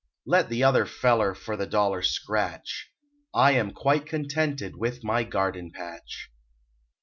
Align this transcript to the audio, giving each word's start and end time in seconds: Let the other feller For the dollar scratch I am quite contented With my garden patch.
Let 0.25 0.49
the 0.49 0.63
other 0.63 0.87
feller 0.87 1.35
For 1.35 1.55
the 1.55 1.67
dollar 1.67 2.01
scratch 2.01 2.89
I 3.35 3.51
am 3.51 3.69
quite 3.69 4.07
contented 4.07 4.75
With 4.77 5.03
my 5.03 5.23
garden 5.23 5.69
patch. 5.69 6.31